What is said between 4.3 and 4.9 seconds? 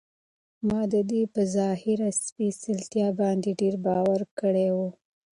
کړی و.